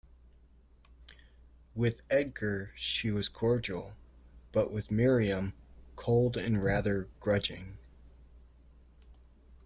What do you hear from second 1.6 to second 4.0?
With Edgar she was cordial,